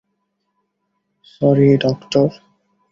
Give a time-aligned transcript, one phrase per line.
[1.25, 2.27] Sorry, doctor.